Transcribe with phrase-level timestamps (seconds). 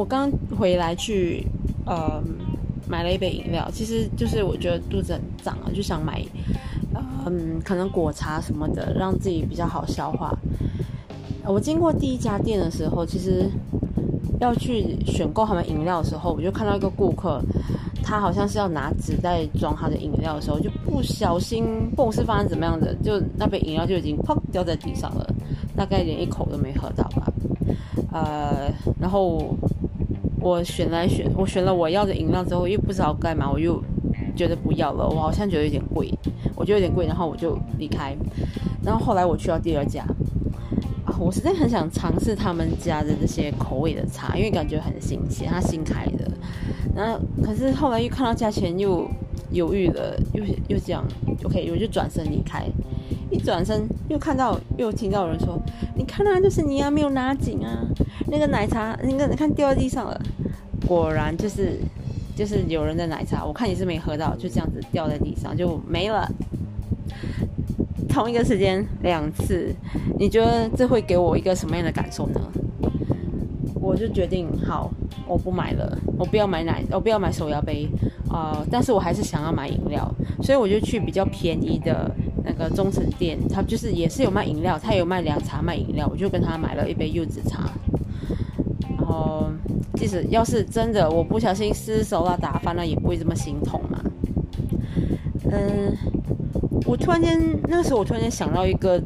[0.00, 1.46] 我刚回来去，
[1.84, 2.22] 呃，
[2.88, 6.24] 买了一杯饮料，其实就是我觉得肚子很胀啊，就想买，
[7.26, 10.34] 嗯，可能果茶什么的，让自己比较好消化。
[11.44, 13.44] 我经过第一家店的时候，其实
[14.40, 17.38] 要去选购他们饮料的时候，我就看到一个顾客，
[18.02, 25.30] 他好像是要拿纸袋装他的饮料的时候，就不小心，不管是发生怎么样的，就那杯饮料就已经砰掉在地上了，
[25.76, 27.30] 大概连一口都没喝到吧。
[28.12, 29.54] 呃，然后
[30.40, 33.82] 我选来选，我选了我要的饮料之后，又不知道干嘛，我又
[34.34, 36.12] 觉得不要了，我好像觉得有点贵，
[36.56, 38.16] 我觉得有点贵，然后我就离开。
[38.82, 40.04] 然后后来我去到第二家。
[41.18, 46.30] 我实在很想尝试他们家的这些口味的茶，因为感觉很新鲜，它新开的。
[46.96, 49.06] 然后可是后来又看到价钱，又
[49.50, 51.04] 犹豫了，又又这样
[51.44, 52.64] ，OK，我就转身离开。
[53.30, 55.58] 一转身又看到，又听到有人说
[55.96, 57.86] ：“你看啊，就是你啊，没有拿紧啊，
[58.26, 60.20] 那个奶茶，那个你看掉在地上了。”
[60.86, 61.78] 果然就是
[62.34, 66.28] 就是有人的奶茶，我看你是没喝到，就这样子掉在地上就没了。
[68.08, 69.72] 同一个时间两次，
[70.18, 72.40] 你觉得这会给我一个什么样的感受呢？
[73.80, 74.90] 我就决定好，
[75.26, 77.88] 我不买了，我不要买奶，我不要买手摇杯
[78.28, 78.64] 啊！
[78.70, 80.08] 但是我还是想要买饮料，
[80.42, 82.10] 所以我就去比较便宜的
[82.44, 87.70] 那个中层店，他就是也是有卖饮料，他有卖凉茶、卖饮料，我就跟他买了一杯柚子茶。
[88.96, 89.50] 然后，
[89.94, 94.02] 即使要是真的我不小心失手了、打翻了，也不会这么心痛嘛。
[95.50, 95.96] 嗯。
[96.86, 99.00] 我突然间，那个时候我突然间想到一个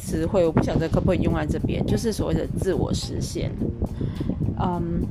[0.00, 3.52] 词汇，我不晓得可不可以用在这边，就是所谓的自我实现。
[4.58, 5.02] 嗯，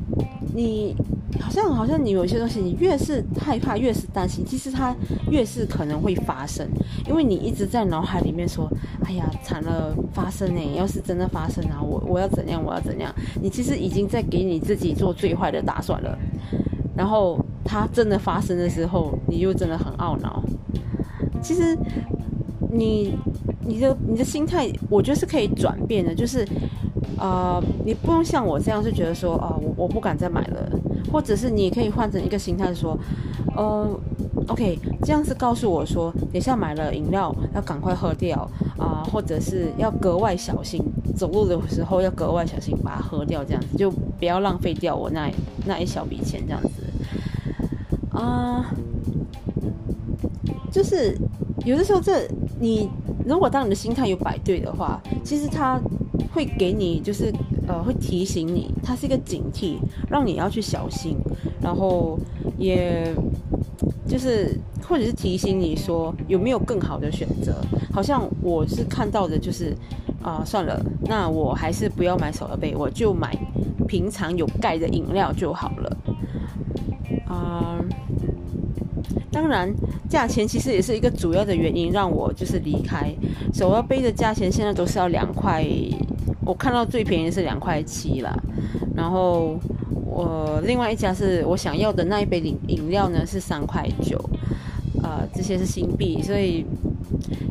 [0.54, 0.94] 你
[1.42, 4.96] 好像好像你有些东西，你越是害怕，越是担心，其实它
[5.30, 6.68] 越是可能会发生，
[7.08, 8.70] 因为你一直在脑海里面说
[9.06, 10.62] ：“哎呀，惨了，发生呢！
[10.76, 16.18] 要是真的发生啊，我我要怎样，我要怎样？”你其实已经在给你自己做最坏的打算了。
[16.96, 20.44] 然后它真的发生的时候，你又真的很懊恼。
[21.42, 21.78] 其实。
[22.70, 23.18] 你
[23.66, 26.46] 你的你的心态，我觉得是可以转变的，就是，
[27.18, 30.70] 呃，你不用像我这样，就觉得说，啊，我我不敢再买了，
[31.12, 32.98] 或者是你可以换成一个心态，说，
[33.56, 33.88] 呃
[34.48, 40.84] ，OK，这样子告诉我说，等下买了饮料要赶快喝掉啊，或者是要格外小心，
[41.16, 45.32] 走路的时候要格外小心把它喝掉，这样子就不要浪费掉我那
[45.66, 46.70] 那一小笔钱，这样子，
[48.12, 48.72] 啊，
[50.72, 51.18] 就是
[51.66, 52.28] 有的时候这。
[52.60, 52.90] 你
[53.24, 55.80] 如果当你的心态有摆对的话，其实它
[56.38, 57.34] 会给你就是
[57.68, 59.78] 呃会提醒你，它是一个警惕，
[60.08, 61.18] 让你要去小心，
[61.60, 62.20] 然后
[62.60, 63.12] 也
[64.08, 64.56] 就是
[64.88, 67.56] 或者是提醒你说有没有更好的选择。
[67.92, 69.76] 好像我是看到的就是
[70.22, 73.36] 啊算了，那我还是不要买手摇杯，我就买
[73.88, 75.98] 平常有盖的饮料就好了。
[77.28, 77.80] 啊。
[79.32, 79.74] 当然，
[80.08, 83.12] 价钱其实也是一个主要的原因，让我就是离开。
[83.54, 85.64] 手摇杯的价钱现在都是要两块，
[86.48, 88.34] 我看到最便宜是两块七了。
[88.96, 89.60] 然后
[90.06, 94.18] 我另外一家是我想要的那一杯饮饮料呢是三块九，
[95.04, 96.66] 呃，这些是新币，所以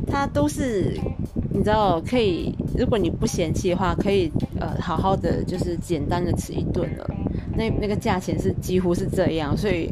[0.08, 0.98] 它都是
[1.52, 7.06] 你知道可以，如果你不嫌弃的话，可以呃好好的就是简单的吃一顿了。
[7.54, 9.88] 那那个价钱是几乎是这样，所以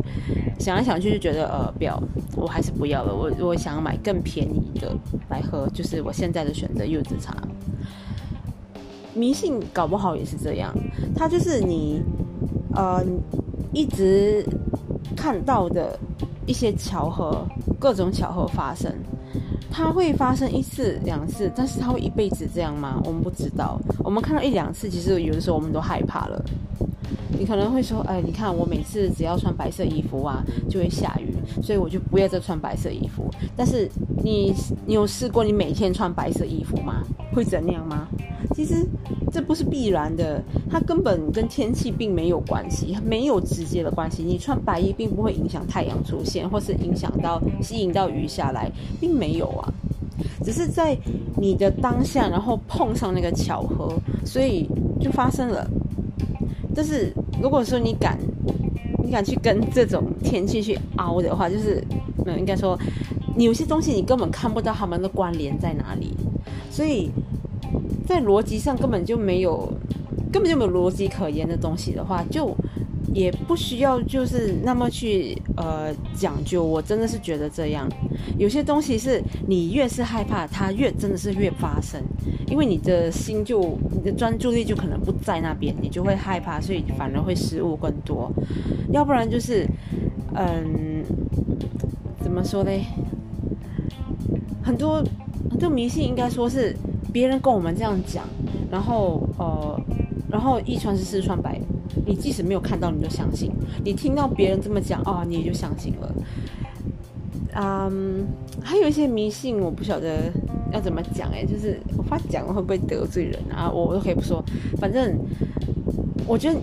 [0.59, 2.03] 想来想去就觉得呃，不要，
[2.36, 3.15] 我还是不要了。
[3.15, 4.92] 我我想要买更便宜的
[5.28, 7.34] 来喝，就是我现在的选择柚子茶。
[9.15, 10.75] 迷信搞不好也是这样，
[11.15, 12.03] 它就是你
[12.75, 13.03] 呃
[13.73, 14.45] 一直
[15.17, 15.99] 看到的
[16.47, 17.47] 一些巧合，
[17.79, 18.93] 各种巧合发生，
[19.71, 23.01] 它会发生一次两次，但是它会一辈子这样吗？
[23.05, 23.81] 我们不知道。
[24.05, 26.45] 我们看到一两次，其实有的时候我们都害怕了。
[27.44, 33.31] 可能会说，哎，你看我每次只要穿白色衣服啊，就会下雨，所以我就不要再穿白色衣服。
[33.56, 33.88] 但是
[34.22, 34.55] 你，
[34.87, 37.03] 你有试过你每天穿白色衣服吗？
[37.33, 38.09] 会怎样吗？
[38.54, 38.86] 其实
[39.33, 44.22] 这不是必然的，它根本跟天气并没有关系，没有直接的关系。
[44.22, 48.71] 你穿白衣并不会影响太阳出现，或是影响到吸引到雨下来，
[49.01, 49.72] 并没有啊。
[50.45, 50.97] 只是在
[51.36, 53.92] 你的当下，然后碰上那个巧合，
[54.24, 54.69] 所以
[55.01, 55.69] 就发生了。
[56.74, 58.18] 就是如果说你敢，
[59.03, 61.82] 你敢去跟这种天气去凹的话，就是，
[62.26, 62.78] 嗯，应该说，
[63.36, 66.15] 你有些东西你根本看不到他们的关联在哪里，
[66.71, 67.10] 所以
[68.06, 69.72] 在逻辑上根本就没有，
[70.32, 72.54] 根本就没有逻辑可言的东西的话，就
[73.15, 76.63] 也不需要就是那么去呃讲究。
[76.63, 77.89] 我真的是觉得这样，
[78.37, 82.03] 有些东西是你越是害怕，它越真的是越发生，
[82.49, 88.31] 因为你的心就你的专注力就可能不在那边，你就会害怕，所以反而会失误更多。
[88.93, 89.65] 要不然就是
[90.34, 91.05] 嗯，
[92.21, 92.71] 怎么说呢？
[94.63, 95.05] 很多
[95.51, 96.75] 很多迷信应该说是
[97.13, 98.25] 别人跟我们这样讲，
[98.71, 99.81] 然后呃，
[100.31, 101.60] 然后一传十，十传百，
[102.07, 103.51] 你即使没有看到，你就相信；
[103.85, 106.15] 你听到别人这么讲，哦，你也就相信了。
[107.57, 108.27] 嗯，
[108.63, 110.33] 还有一些迷信，我不晓得
[110.73, 113.71] 要怎么讲，哎，就是我怕讲了会不会得罪人啊？
[113.71, 114.45] 我我都可以不说，
[114.79, 115.17] 反正
[116.27, 116.59] 我觉得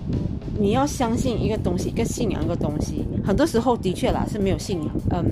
[0.59, 5.25] 你要相信一个东西，一个信仰一个东西，很多时候的确啦是没有信仰，嗯，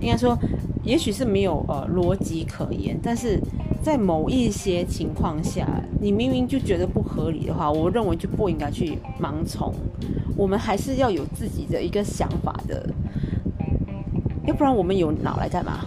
[0.00, 0.36] 应该说。
[0.82, 3.38] 也许是没有呃逻辑可言，但是
[3.82, 5.66] 在某一些情况下，
[6.00, 9.74] 你明明就觉得不合理的话，我认为就不应该去盲从。
[10.36, 12.88] 我们还是要有自己的一个想法的，
[14.46, 15.84] 要不然我们有脑来干嘛？